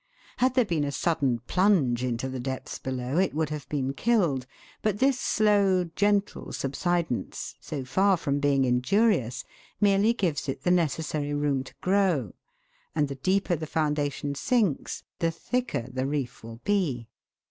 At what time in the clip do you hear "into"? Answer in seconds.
2.03-2.27